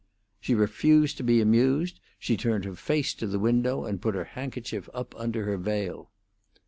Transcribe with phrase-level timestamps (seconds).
[0.39, 4.23] She refused to be amused; she turned her face to the window and put her
[4.33, 6.09] handkerchief up under her veil.